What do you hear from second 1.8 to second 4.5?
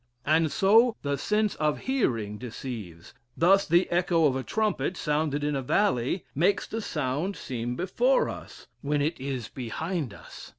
hearing deceives. Thus, the echo of a